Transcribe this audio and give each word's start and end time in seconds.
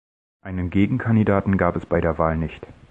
Einen 0.41 0.71
Gegenkandidaten 0.71 1.57
gab 1.57 1.75
es 1.75 1.85
bei 1.85 2.01
der 2.01 2.17
Wahl 2.17 2.35
nicht. 2.35 2.65